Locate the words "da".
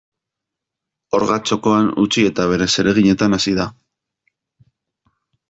3.61-3.69